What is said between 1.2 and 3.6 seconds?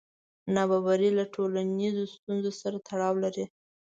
ټولنیزو ستونزو سره تړاو لري.